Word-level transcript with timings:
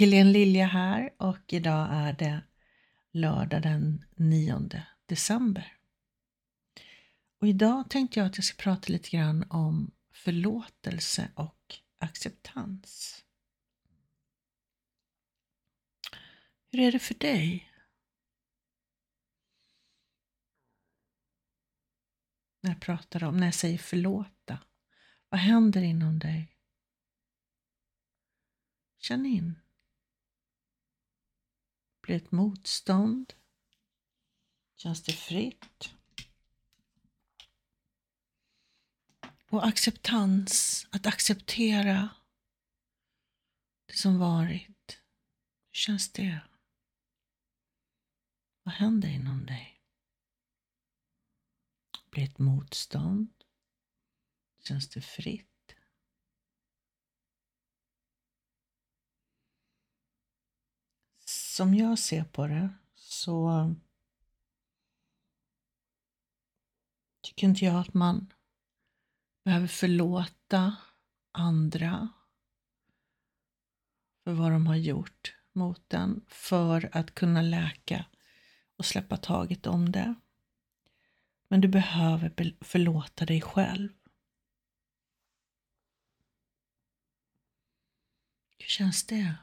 Helene 0.00 0.30
Lilja 0.30 0.66
här 0.66 1.14
och 1.16 1.52
idag 1.52 1.88
är 1.92 2.12
det 2.12 2.42
lördag 3.12 3.62
den 3.62 4.04
9 4.16 4.82
december. 5.06 5.76
Och 7.40 7.48
idag 7.48 7.90
tänkte 7.90 8.20
jag 8.20 8.26
att 8.26 8.36
jag 8.36 8.44
ska 8.44 8.62
prata 8.62 8.92
lite 8.92 9.10
grann 9.10 9.44
om 9.50 9.90
förlåtelse 10.12 11.32
och 11.34 11.74
acceptans. 11.98 13.24
Hur 16.72 16.80
är 16.80 16.92
det 16.92 16.98
för 16.98 17.14
dig? 17.14 17.72
När 22.60 22.70
jag 22.70 22.80
pratar 22.80 23.24
om, 23.24 23.36
när 23.36 23.46
jag 23.46 23.54
säger 23.54 23.78
förlåta, 23.78 24.58
vad 25.28 25.40
händer 25.40 25.82
inom 25.82 26.18
dig? 26.18 26.56
Känn 28.98 29.26
in. 29.26 29.56
Blir 32.10 32.18
ett 32.18 32.32
motstånd? 32.32 33.34
Känns 34.76 35.02
det 35.02 35.12
fritt? 35.12 35.94
Och 39.50 39.66
acceptans, 39.66 40.86
att 40.90 41.06
acceptera 41.06 42.08
det 43.86 43.96
som 43.96 44.18
varit. 44.18 45.00
Hur 45.68 45.74
känns 45.74 46.12
det? 46.12 46.40
Vad 48.62 48.74
händer 48.74 49.08
inom 49.08 49.46
dig? 49.46 49.82
Blir 52.10 52.24
ett 52.24 52.38
motstånd? 52.38 53.44
Känns 54.58 54.88
det 54.88 55.00
fritt? 55.00 55.49
Som 61.60 61.74
jag 61.74 61.98
ser 61.98 62.24
på 62.24 62.46
det 62.46 62.70
så 62.94 63.74
tycker 67.22 67.46
inte 67.46 67.64
jag 67.64 67.80
att 67.80 67.94
man 67.94 68.32
behöver 69.44 69.66
förlåta 69.66 70.76
andra 71.32 72.08
för 74.24 74.32
vad 74.32 74.52
de 74.52 74.66
har 74.66 74.76
gjort 74.76 75.34
mot 75.52 75.88
den 75.88 76.24
för 76.28 76.88
att 76.92 77.14
kunna 77.14 77.42
läka 77.42 78.06
och 78.76 78.84
släppa 78.84 79.16
taget 79.16 79.66
om 79.66 79.92
det. 79.92 80.14
Men 81.48 81.60
du 81.60 81.68
behöver 81.68 82.56
förlåta 82.60 83.26
dig 83.26 83.40
själv. 83.40 83.88
Hur 88.58 88.66
känns 88.66 89.06
det? 89.06 89.36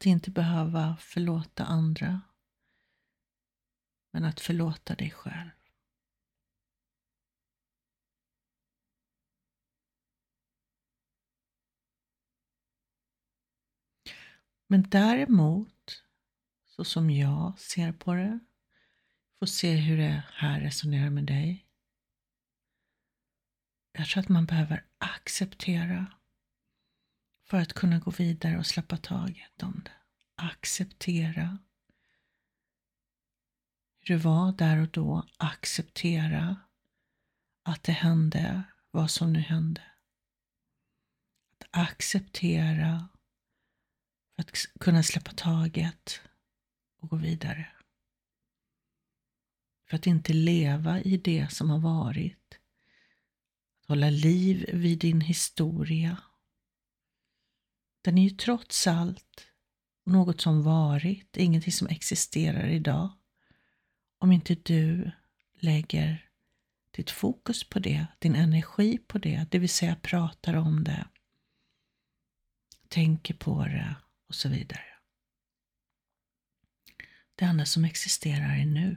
Att 0.00 0.06
inte 0.06 0.30
behöva 0.30 0.96
förlåta 0.96 1.64
andra, 1.64 2.20
men 4.10 4.24
att 4.24 4.40
förlåta 4.40 4.94
dig 4.94 5.10
själv. 5.10 5.50
Men 14.66 14.82
däremot, 14.82 16.04
så 16.66 16.84
som 16.84 17.10
jag 17.10 17.58
ser 17.58 17.92
på 17.92 18.14
det, 18.14 18.38
får 19.38 19.46
se 19.46 19.74
hur 19.76 19.96
det 19.96 20.24
här 20.32 20.60
resonerar 20.60 21.10
med 21.10 21.24
dig. 21.24 21.66
Jag 23.92 24.06
tror 24.06 24.22
att 24.22 24.28
man 24.28 24.46
behöver 24.46 24.86
acceptera 24.98 26.19
för 27.50 27.56
att 27.56 27.72
kunna 27.72 27.98
gå 27.98 28.10
vidare 28.10 28.58
och 28.58 28.66
släppa 28.66 28.96
taget 28.96 29.62
om 29.62 29.82
det. 29.84 29.92
Acceptera 30.34 31.58
hur 34.00 34.14
det 34.14 34.22
var 34.22 34.52
där 34.52 34.82
och 34.82 34.88
då. 34.88 35.26
Acceptera 35.36 36.56
att 37.62 37.82
det 37.82 37.92
hände 37.92 38.62
vad 38.90 39.10
som 39.10 39.32
nu 39.32 39.38
hände. 39.38 39.82
Att 41.52 41.66
acceptera 41.70 43.08
för 44.34 44.42
att 44.42 44.50
kunna 44.80 45.02
släppa 45.02 45.32
taget 45.32 46.20
och 47.00 47.08
gå 47.08 47.16
vidare. 47.16 47.68
För 49.88 49.96
att 49.96 50.06
inte 50.06 50.32
leva 50.32 51.00
i 51.00 51.16
det 51.16 51.52
som 51.52 51.70
har 51.70 51.78
varit. 51.78 52.58
Att 53.82 53.88
hålla 53.88 54.10
liv 54.10 54.70
vid 54.72 54.98
din 54.98 55.20
historia 55.20 56.16
den 58.00 58.18
är 58.18 58.22
ju 58.22 58.30
trots 58.30 58.86
allt 58.86 59.46
något 60.06 60.40
som 60.40 60.62
varit, 60.62 61.36
ingenting 61.36 61.72
som 61.72 61.88
existerar 61.88 62.68
idag. 62.68 63.10
Om 64.18 64.32
inte 64.32 64.54
du 64.54 65.10
lägger 65.60 66.30
ditt 66.90 67.10
fokus 67.10 67.64
på 67.64 67.78
det, 67.78 68.06
din 68.18 68.34
energi 68.34 68.98
på 68.98 69.18
det, 69.18 69.46
det 69.50 69.58
vill 69.58 69.68
säga 69.68 69.96
pratar 69.96 70.54
om 70.54 70.84
det, 70.84 71.08
tänker 72.88 73.34
på 73.34 73.64
det 73.64 73.96
och 74.28 74.34
så 74.34 74.48
vidare. 74.48 74.84
Det 77.34 77.44
enda 77.44 77.64
som 77.66 77.84
existerar 77.84 78.56
är 78.56 78.66
nu. 78.66 78.96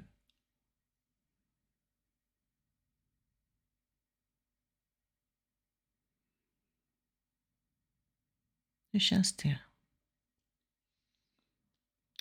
Hur 8.94 9.00
känns 9.00 9.36
det? 9.36 9.60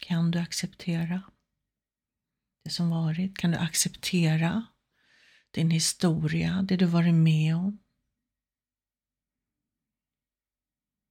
Kan 0.02 0.30
du 0.30 0.38
acceptera 0.38 1.22
det 2.64 2.70
som 2.70 2.90
varit? 2.90 3.38
Kan 3.38 3.50
du 3.50 3.56
acceptera 3.56 4.66
din 5.50 5.70
historia, 5.70 6.62
det 6.62 6.76
du 6.76 6.86
varit 6.86 7.14
med 7.14 7.56
om? 7.56 7.78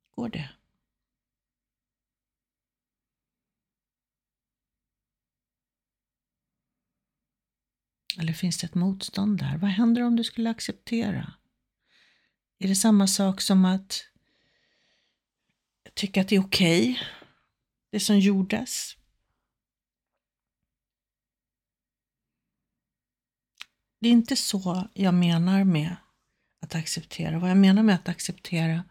Går 0.09 0.29
det? 0.29 0.49
Eller 8.19 8.33
finns 8.33 8.57
det 8.57 8.67
ett 8.67 8.75
motstånd 8.75 9.39
där? 9.39 9.57
Vad 9.57 9.69
händer 9.69 10.01
om 10.01 10.15
du 10.15 10.23
skulle 10.23 10.49
acceptera? 10.49 11.33
Är 12.57 12.67
det 12.67 12.75
samma 12.75 13.07
sak 13.07 13.41
som 13.41 13.65
att 13.65 14.10
tycka 15.93 16.21
att 16.21 16.27
det 16.27 16.35
är 16.35 16.39
okej, 16.45 16.91
okay, 16.91 17.05
det 17.91 17.99
som 17.99 18.19
gjordes. 18.19 18.97
Det 23.99 24.07
är 24.07 24.11
inte 24.11 24.35
så 24.35 24.89
jag 24.93 25.13
menar 25.13 25.63
med 25.63 25.95
att 26.61 26.75
acceptera. 26.75 27.39
Vad 27.39 27.49
jag 27.49 27.57
menar 27.57 27.83
med 27.83 27.95
att 27.95 28.09
acceptera, 28.09 28.83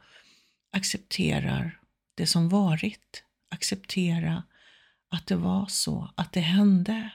accepterar 0.70 1.80
det 2.14 2.26
som 2.26 2.48
varit. 2.48 3.24
Acceptera 3.48 4.42
att 5.08 5.26
det 5.26 5.36
var 5.36 5.66
så, 5.66 6.10
att 6.16 6.32
det 6.32 6.40
hände. 6.40 7.10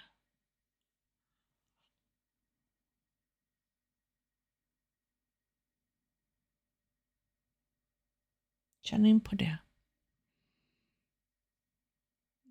Känn 8.82 9.06
in 9.06 9.20
på 9.20 9.36
det. 9.36 9.58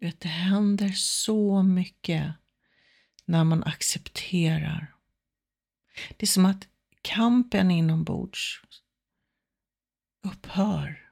Vet, 0.05 0.21
det 0.21 0.29
händer 0.29 0.93
så 0.93 1.63
mycket 1.63 2.35
när 3.25 3.45
man 3.45 3.65
accepterar. 3.65 4.95
Det 6.09 6.23
är 6.23 6.27
som 6.27 6.47
att 6.47 6.69
kampen 7.03 7.71
inombords 7.71 8.63
upphör. 10.23 11.11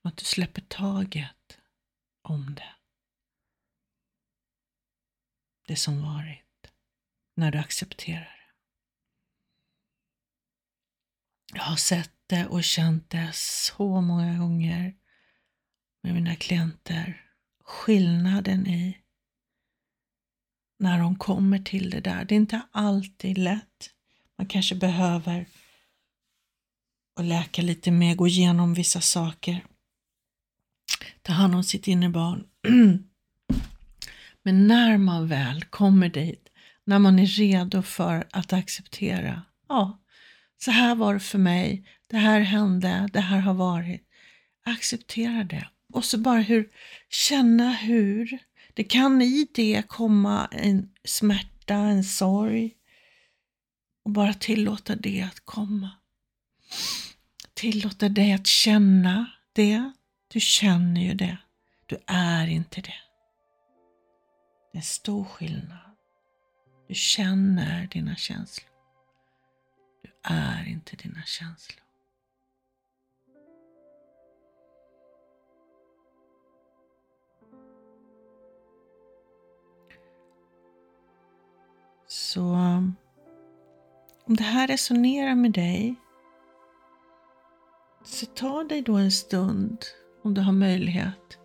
Som 0.00 0.08
att 0.08 0.16
du 0.16 0.24
släpper 0.24 0.62
taget 0.62 1.58
om 2.22 2.54
det. 2.54 2.74
Det 5.66 5.76
som 5.76 6.02
varit. 6.02 6.72
När 7.34 7.50
du 7.50 7.58
accepterar 7.58 8.20
det. 8.20 8.52
Jag 11.54 11.62
har 11.62 11.76
sett 11.76 12.14
det 12.26 12.46
och 12.46 12.64
känt 12.64 13.10
det 13.10 13.30
så 13.34 14.00
många 14.00 14.38
gånger 14.38 15.01
med 16.02 16.14
mina 16.14 16.36
klienter. 16.36 17.20
Skillnaden 17.64 18.66
i 18.66 18.98
när 20.78 20.98
de 20.98 21.16
kommer 21.16 21.58
till 21.58 21.90
det 21.90 22.00
där. 22.00 22.24
Det 22.24 22.34
är 22.34 22.36
inte 22.36 22.62
alltid 22.70 23.38
lätt. 23.38 23.90
Man 24.38 24.46
kanske 24.46 24.74
behöver 24.74 25.46
och 27.16 27.24
läka 27.24 27.62
lite 27.62 27.90
mer, 27.90 28.14
gå 28.14 28.26
igenom 28.26 28.74
vissa 28.74 29.00
saker. 29.00 29.64
Ta 31.22 31.32
hand 31.32 31.54
om 31.54 31.64
sitt 31.64 31.88
innebarn. 31.88 32.46
Men 34.42 34.66
när 34.66 34.98
man 34.98 35.28
väl 35.28 35.64
kommer 35.64 36.08
dit 36.08 36.48
när 36.84 36.98
man 36.98 37.18
är 37.18 37.26
redo 37.26 37.82
för 37.82 38.26
att 38.30 38.52
acceptera. 38.52 39.42
Ja, 39.68 40.02
så 40.64 40.70
här 40.70 40.94
var 40.94 41.14
det 41.14 41.20
för 41.20 41.38
mig. 41.38 41.88
Det 42.06 42.16
här 42.16 42.40
hände. 42.40 43.08
Det 43.12 43.20
här 43.20 43.38
har 43.40 43.54
varit. 43.54 44.08
Acceptera 44.64 45.44
det. 45.44 45.68
Och 45.92 46.04
så 46.04 46.18
bara 46.18 46.40
hur, 46.40 46.68
känna 47.08 47.72
hur 47.72 48.38
det 48.74 48.84
kan 48.84 49.22
i 49.22 49.48
det 49.54 49.82
komma 49.88 50.48
en 50.52 50.90
smärta, 51.04 51.74
en 51.74 52.04
sorg. 52.04 52.74
Och 54.04 54.10
bara 54.10 54.34
tillåta 54.34 54.96
det 54.96 55.22
att 55.22 55.40
komma. 55.44 55.90
Tillåta 57.54 58.08
dig 58.08 58.32
att 58.32 58.46
känna 58.46 59.30
det. 59.52 59.92
Du 60.28 60.40
känner 60.40 61.00
ju 61.00 61.14
det. 61.14 61.38
Du 61.86 61.98
är 62.06 62.46
inte 62.46 62.80
det. 62.80 62.94
Det 64.72 64.78
är 64.78 64.82
stor 64.82 65.24
skillnad. 65.24 65.96
Du 66.88 66.94
känner 66.94 67.86
dina 67.86 68.16
känslor. 68.16 68.70
Du 70.02 70.10
är 70.34 70.68
inte 70.68 70.96
dina 70.96 71.22
känslor. 71.22 71.81
Så 82.12 82.40
um, 82.40 82.96
om 84.24 84.36
det 84.36 84.42
här 84.42 84.66
resonerar 84.66 85.34
med 85.34 85.52
dig 85.52 85.94
så 88.04 88.26
ta 88.26 88.64
dig 88.64 88.82
då 88.82 88.94
en 88.94 89.10
stund 89.10 89.84
om 90.22 90.34
du 90.34 90.40
har 90.40 90.52
möjlighet 90.52 91.38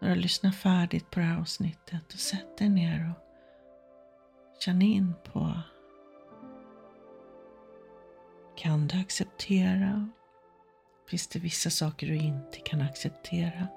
när 0.00 0.08
du 0.08 0.14
har 0.14 0.22
lyssnat 0.22 0.56
färdigt 0.56 1.10
på 1.10 1.20
det 1.20 1.26
här 1.26 1.40
avsnittet 1.40 2.12
och 2.12 2.18
sätt 2.18 2.58
dig 2.58 2.68
ner 2.68 3.10
och 3.10 4.62
känn 4.62 4.82
in 4.82 5.14
på 5.32 5.52
Kan 8.56 8.86
du 8.86 9.00
acceptera? 9.00 10.08
Finns 11.08 11.28
det 11.28 11.38
vissa 11.38 11.70
saker 11.70 12.06
du 12.06 12.16
inte 12.16 12.58
kan 12.58 12.80
acceptera? 12.80 13.68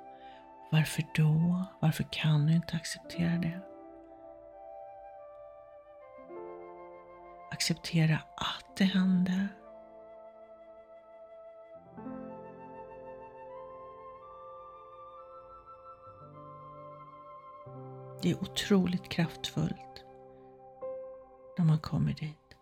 Varför 0.71 1.03
då? 1.15 1.63
Varför 1.79 2.05
kan 2.11 2.45
du 2.45 2.53
inte 2.53 2.75
acceptera 2.75 3.37
det? 3.37 3.74
Acceptera 7.65 8.15
att 8.35 8.77
det 8.77 8.83
hände. 8.83 9.47
Det 18.21 18.31
är 18.31 18.41
otroligt 18.41 19.09
kraftfullt 19.09 20.05
när 21.57 21.65
man 21.65 21.79
kommer 21.79 22.13
dit. 22.13 22.55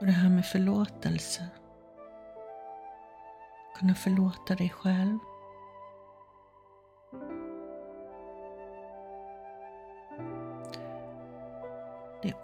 Och 0.00 0.06
det 0.06 0.12
här 0.12 0.30
med 0.30 0.46
förlåtelse. 0.46 1.48
Kunna 3.78 3.94
förlåta 3.94 4.54
dig 4.54 4.70
själv. 4.70 5.18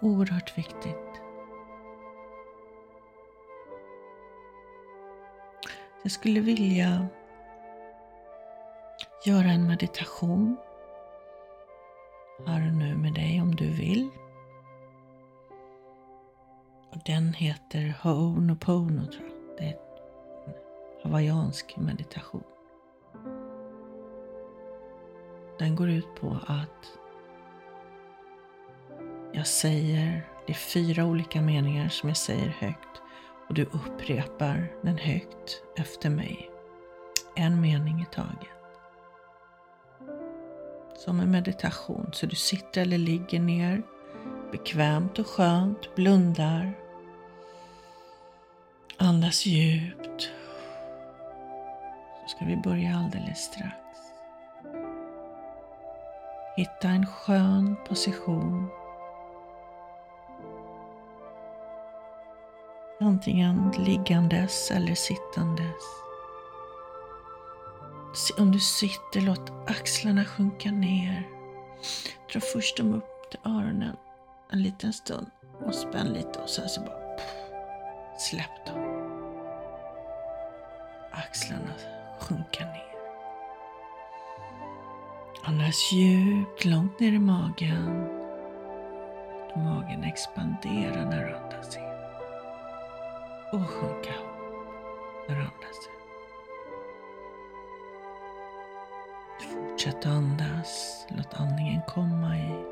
Oerhört 0.01 0.57
viktigt. 0.57 1.21
Jag 6.03 6.11
skulle 6.11 6.39
vilja 6.39 7.07
göra 9.25 9.47
en 9.47 9.67
meditation 9.67 10.57
här 12.45 12.67
och 12.67 12.73
nu 12.73 12.95
med 12.95 13.13
dig 13.13 13.41
om 13.41 13.55
du 13.55 13.69
vill. 13.69 14.09
Och 16.91 17.01
den 17.05 17.33
heter 17.33 17.97
Ho'onopono 18.01 19.11
tror 19.11 19.29
jag. 19.29 19.57
Det 19.57 19.63
är 19.63 19.77
en 20.47 20.53
hawaiiansk 21.03 21.77
meditation. 21.77 22.43
Den 25.59 25.75
går 25.75 25.89
ut 25.89 26.15
på 26.15 26.37
att 26.47 26.97
jag 29.35 29.47
säger, 29.47 30.27
det 30.45 30.53
är 30.53 30.57
fyra 30.57 31.05
olika 31.05 31.41
meningar 31.41 31.89
som 31.89 32.09
jag 32.09 32.17
säger 32.17 32.47
högt 32.59 33.01
och 33.47 33.53
du 33.53 33.63
upprepar 33.63 34.71
den 34.81 34.97
högt 34.97 35.63
efter 35.77 36.09
mig. 36.09 36.49
En 37.35 37.61
mening 37.61 38.01
i 38.01 38.05
taget. 38.15 38.49
Som 40.97 41.19
en 41.19 41.31
meditation, 41.31 42.09
så 42.13 42.25
du 42.25 42.35
sitter 42.35 42.81
eller 42.81 42.97
ligger 42.97 43.39
ner 43.39 43.83
bekvämt 44.51 45.19
och 45.19 45.27
skönt, 45.27 45.95
blundar. 45.95 46.73
Andas 48.97 49.45
djupt. 49.45 50.31
Så 52.21 52.27
ska 52.27 52.45
vi 52.45 52.57
börja 52.57 52.95
alldeles 52.97 53.39
strax. 53.39 53.75
Hitta 56.57 56.87
en 56.87 57.05
skön 57.05 57.75
position 57.87 58.69
Antingen 63.05 63.71
liggandes 63.77 64.71
eller 64.71 64.95
sittandes. 64.95 65.83
Om 68.37 68.51
du 68.51 68.59
sitter, 68.59 69.21
låt 69.21 69.51
axlarna 69.67 70.25
sjunka 70.25 70.71
ner. 70.71 71.27
Dra 72.33 72.39
först 72.39 72.77
dem 72.77 72.93
upp 72.93 73.29
till 73.31 73.39
öronen 73.51 73.95
en 74.51 74.63
liten 74.63 74.93
stund 74.93 75.27
och 75.65 75.75
spänn 75.75 76.07
lite 76.07 76.39
och 76.39 76.49
sen 76.49 76.69
så 76.69 76.81
bara 76.81 77.17
släpp 78.17 78.65
dem. 78.65 78.81
Axlarna 81.11 81.73
sjunka 82.19 82.65
ner. 82.65 82.95
Andas 85.43 85.91
djupt, 85.91 86.65
långt 86.65 86.99
ner 86.99 87.11
i 87.11 87.19
magen. 87.19 88.07
Låt 89.39 89.55
magen 89.55 90.03
expandera 90.03 91.09
när 91.09 91.25
du 91.25 91.35
andas 91.35 91.77
in 91.77 91.84
och 93.51 93.69
sjunka 93.69 94.09
ihop 94.09 94.25
när 95.27 95.35
du 95.35 95.41
andas 95.41 95.79
ut. 95.87 95.95
Fortsätt 99.39 100.05
andas. 100.05 101.05
Låt 101.09 101.33
andningen 101.33 101.81
komma 101.87 102.37
i 102.37 102.65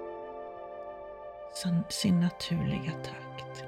sin 1.90 2.20
naturliga 2.20 2.92
takt. 2.92 3.64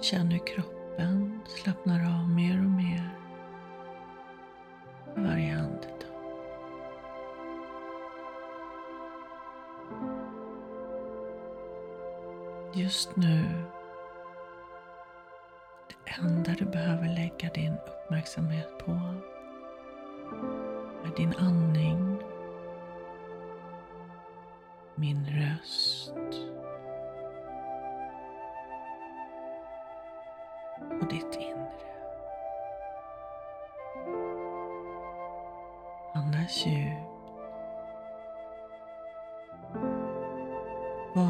Känn 0.00 0.30
hur 0.30 0.46
kroppen 0.46 1.40
slappnar 1.46 2.20
av 2.20 2.28
mer 2.28 2.58
och 2.58 2.70
mer 2.70 3.21
Just 12.92 13.16
nu, 13.16 13.44
det 15.88 16.12
enda 16.20 16.54
du 16.58 16.64
behöver 16.64 17.08
lägga 17.08 17.50
din 17.54 17.72
uppmärksamhet 17.72 18.78
på 18.78 18.90
är 21.04 21.16
din 21.16 21.34
andning, 21.38 22.22
min 24.94 25.26
röst. 25.26 26.14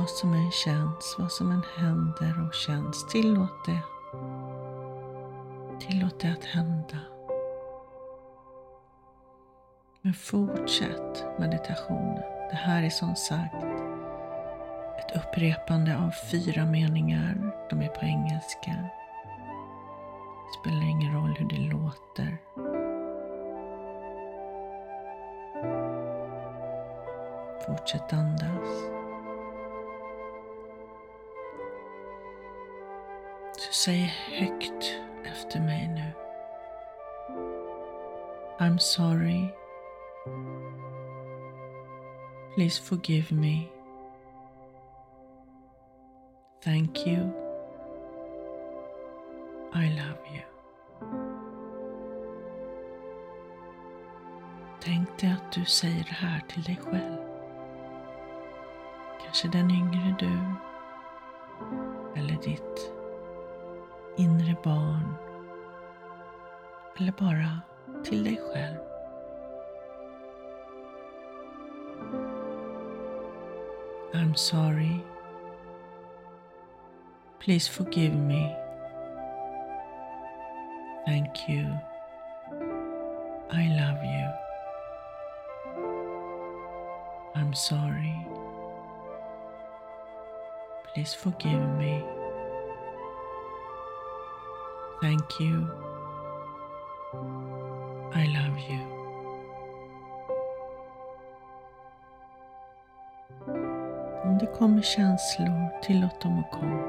Vad 0.02 0.10
som 0.10 0.32
än 0.32 0.50
känns, 0.50 1.16
vad 1.18 1.32
som 1.32 1.50
än 1.50 1.62
händer 1.76 2.46
och 2.46 2.54
känns, 2.54 3.06
tillåt 3.06 3.64
det. 3.66 3.78
Tillåt 5.80 6.20
det 6.20 6.32
att 6.32 6.44
hända. 6.44 6.98
Men 10.00 10.14
fortsätt 10.14 11.24
meditationen. 11.38 12.22
Det 12.50 12.56
här 12.56 12.82
är 12.82 12.90
som 12.90 13.16
sagt 13.16 13.64
ett 14.98 15.16
upprepande 15.16 15.96
av 15.96 16.10
fyra 16.30 16.66
meningar. 16.66 17.66
De 17.70 17.82
är 17.82 17.88
på 17.88 18.04
engelska. 18.04 18.70
Det 20.46 20.60
spelar 20.60 20.82
ingen 20.82 21.14
roll 21.14 21.34
hur 21.38 21.48
det 21.48 21.72
låter. 21.72 22.38
Fortsätt 27.66 28.12
andas. 28.12 29.01
Säg 33.84 34.14
högt 34.28 35.00
efter 35.24 35.60
mig 35.60 35.88
nu. 35.88 36.12
I'm 38.58 38.78
sorry. 38.78 39.48
Please 42.54 42.82
forgive 42.82 43.34
me. 43.34 43.68
Thank 46.64 47.06
you. 47.06 47.30
I 49.74 49.88
love 49.88 50.18
you. 50.32 50.44
Tänk 54.80 55.20
dig 55.20 55.30
att 55.30 55.52
du 55.52 55.64
säger 55.64 56.04
det 56.04 56.26
här 56.26 56.40
till 56.48 56.62
dig 56.62 56.78
själv. 56.82 57.16
Kanske 59.24 59.48
den 59.48 59.70
yngre 59.70 60.16
du 60.18 60.38
eller 62.20 62.42
ditt 62.42 63.01
inre 64.16 64.56
barn 64.64 65.14
eller 66.98 67.12
bara 67.12 67.60
till 68.04 68.24
dig 68.24 68.40
själv. 68.52 68.78
I'm 74.14 74.34
sorry. 74.34 75.00
Please 77.38 77.68
forgive 77.70 78.14
me. 78.14 78.56
Thank 81.06 81.48
you. 81.48 81.66
I 83.50 83.68
love 83.68 84.04
you. 84.04 84.28
I'm 87.34 87.54
sorry. 87.54 88.26
Please 90.94 91.14
forgive 91.14 91.68
me. 91.78 92.21
Thank 95.02 95.40
you. 95.40 95.66
I 98.14 98.24
love 98.26 98.58
you. 98.70 98.80
Om 104.24 104.38
det 104.38 104.46
kommer 104.46 104.82
känslor, 104.82 105.80
tillåt 105.82 106.20
dem 106.20 106.38
att 106.38 106.50
komma. 106.50 106.82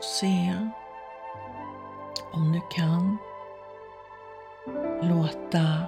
Se 0.00 0.54
om 2.32 2.52
du 2.52 2.60
kan 2.70 3.18
låta 5.02 5.86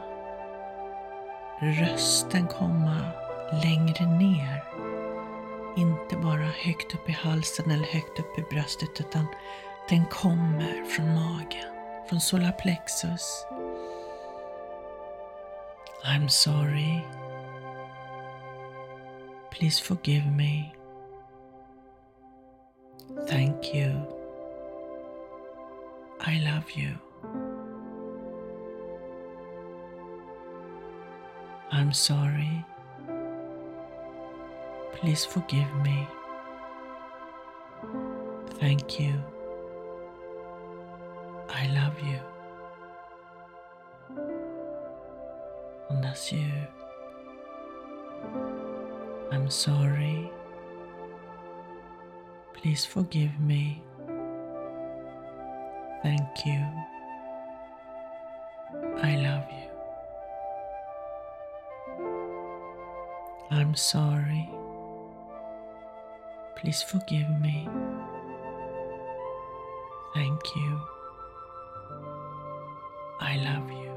rösten 1.61 2.47
komma 2.47 2.97
längre 3.63 4.07
ner. 4.07 4.65
Inte 5.77 6.17
bara 6.17 6.45
högt 6.45 6.95
upp 6.95 7.09
i 7.09 7.13
halsen 7.13 7.71
eller 7.71 7.87
högt 7.87 8.19
upp 8.19 8.39
i 8.39 8.43
bröstet 8.43 9.01
utan 9.01 9.27
den 9.89 10.07
kommer 10.07 10.85
från 10.85 11.15
magen, 11.15 11.75
från 12.09 12.21
solarplexus. 12.21 13.47
I'm 16.05 16.29
sorry. 16.29 17.01
Please 19.51 19.85
forgive 19.85 20.31
me. 20.31 20.75
Thank 23.29 23.75
you. 23.75 23.91
I 26.27 26.41
love 26.41 26.65
you. 26.77 26.95
I'm 31.73 31.93
sorry. 31.93 32.65
Please 35.05 35.27
forgive 35.27 35.69
me. 35.83 36.09
Thank 38.59 38.99
you. 38.99 39.13
I 41.51 41.67
love 41.67 42.01
you. 42.01 42.21
Andas 45.91 46.25
djupt. 46.31 46.73
I'm 49.31 49.51
sorry. 49.51 50.31
Please 52.55 52.87
forgive 52.87 53.39
me. 53.39 53.85
Thank 56.03 56.47
you. 56.47 56.65
I 59.03 59.17
love 59.17 59.45
you. 59.53 59.69
I'm 63.51 63.75
sorry. 63.75 64.64
Please 66.65 66.83
forgive 66.83 67.29
me. 67.43 67.69
Thank 70.15 70.41
you. 70.57 70.81
I 73.21 73.37
love 73.37 73.71
you. 73.71 73.93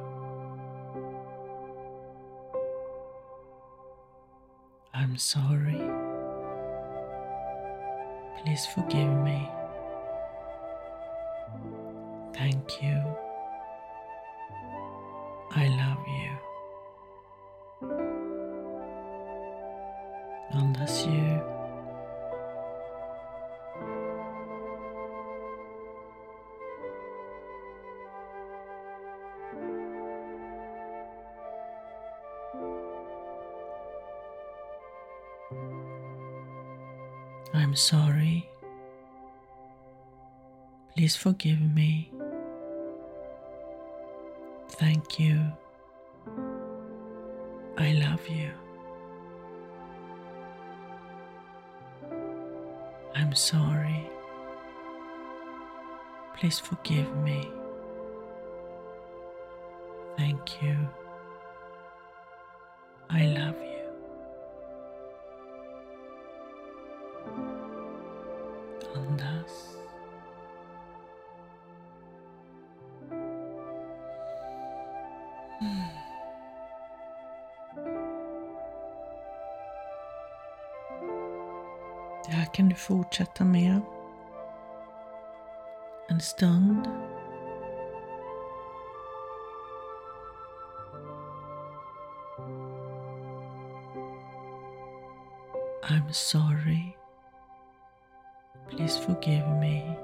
I'm 4.93 5.17
sorry. 5.17 5.79
Please 8.43 8.65
forgive 8.65 9.13
me. 9.23 9.49
Thank 12.33 12.83
you. 12.83 13.26
I'm 37.57 37.75
sorry. 37.75 38.47
Please 40.95 41.15
forgive 41.15 41.59
me. 41.59 42.11
Thank 44.69 45.19
you. 45.19 45.41
I 47.79 47.93
love 47.93 48.21
you. 48.29 48.51
I'm 53.15 53.33
sorry. 53.33 54.07
Please 56.37 56.59
forgive 56.59 57.11
me. 57.17 57.49
Thank 60.15 60.61
you. 60.61 60.77
I 63.09 63.25
love 63.25 63.55
you. 63.59 63.66
Fortsätta 82.77 83.45
med 83.45 83.81
en 86.09 86.19
stund. 86.19 86.87
I'm 95.83 96.11
sorry. 96.11 96.97
Please 98.69 98.97
forgive 98.97 99.47
me. 99.59 99.97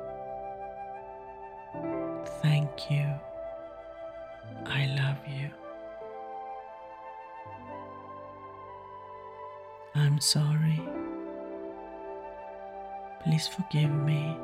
Thank 2.42 2.90
you. 2.90 3.06
I 4.66 4.86
love 4.88 5.18
you. 5.28 5.50
I'm 9.96 10.20
sorry. 10.20 10.93
Please 13.24 13.48
forgive 13.48 13.90
me. 13.90 14.36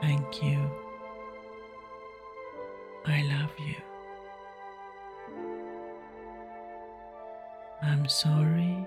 Thank 0.00 0.42
you. 0.42 0.58
I 3.06 3.22
love 3.22 3.50
you. 3.58 3.76
I'm 7.82 8.08
sorry. 8.08 8.86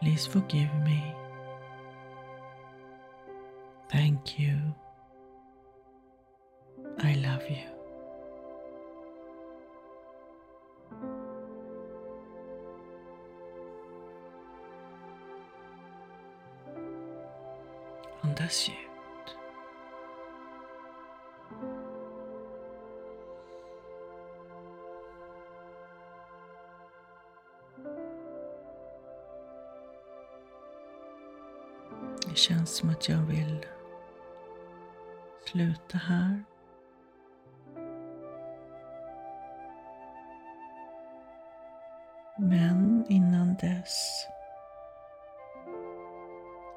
Please 0.00 0.26
forgive 0.26 0.74
me. 0.84 1.14
Thank 3.90 4.38
you. 4.38 4.58
I 6.98 7.14
love 7.14 7.48
you. 7.48 7.81
Andas 18.52 18.68
ut. 18.68 19.36
Det 32.28 32.36
känns 32.36 32.76
som 32.76 32.90
att 32.90 33.08
jag 33.08 33.18
vill 33.18 33.66
sluta 35.46 35.98
här. 35.98 36.44
Men 42.38 43.06
innan 43.08 43.54
dess 43.54 44.26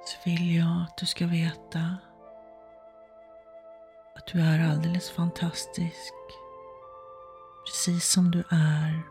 så 0.05 0.29
vill 0.29 0.55
jag 0.55 0.64
att 0.85 0.97
du 0.97 1.05
ska 1.05 1.27
veta 1.27 1.97
att 4.15 4.27
du 4.27 4.41
är 4.41 4.71
alldeles 4.71 5.11
fantastisk. 5.11 6.13
Precis 7.65 8.09
som 8.09 8.31
du 8.31 8.39
är. 8.49 9.01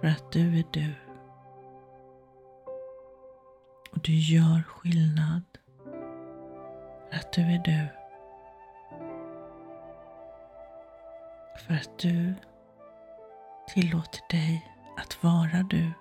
För 0.00 0.06
att 0.06 0.32
du 0.32 0.58
är 0.58 0.64
du. 0.70 0.94
Och 3.90 3.98
du 4.02 4.12
gör 4.12 4.62
skillnad. 4.62 5.42
För 7.10 7.16
att 7.16 7.32
du 7.32 7.42
är 7.42 7.58
du. 7.58 7.88
För 11.66 11.74
att 11.74 11.98
du 11.98 12.34
tillåter 13.68 14.20
dig 14.30 14.72
att 14.96 15.24
vara 15.24 15.62
du. 15.62 15.92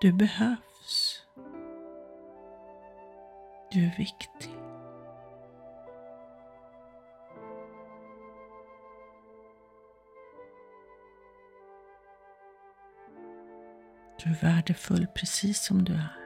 Du 0.00 0.12
behövs. 0.12 0.71
Du 3.72 3.84
är 3.86 3.94
viktig. 3.98 4.50
Du 14.24 14.30
är 14.30 14.40
värdefull 14.42 15.06
precis 15.14 15.64
som 15.64 15.84
du 15.84 15.92
är. 15.92 16.21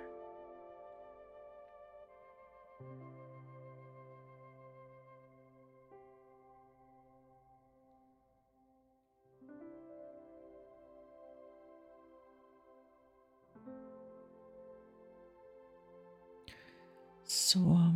Så 17.57 17.93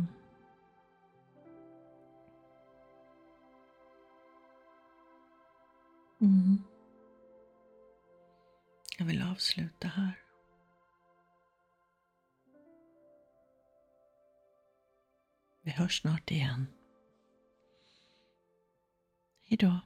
mm. 6.21 6.63
Jag 8.97 9.05
vill 9.05 9.21
avsluta 9.21 9.87
här. 9.87 10.23
Vi 15.61 15.71
hörs 15.71 16.01
snart 16.01 16.31
igen. 16.31 16.67
Hejdå. 19.41 19.79